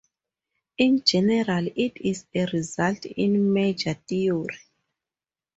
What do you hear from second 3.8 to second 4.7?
theory.